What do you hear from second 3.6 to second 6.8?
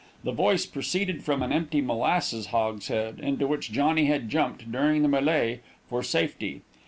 Johnny had jumped, during the melee, for safety.